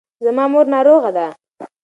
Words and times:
زما 0.25 0.45
مور 0.51 0.65
ناروغه 0.73 1.11
ده. 1.17 1.27